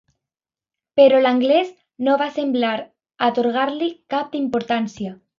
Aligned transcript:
Però 0.99 1.17
l'anglès 1.25 1.67
no 2.07 2.15
va 2.21 2.29
semblar 2.37 2.73
atorgar-li 3.27 3.91
cap 4.15 4.33
importància. 4.41 5.13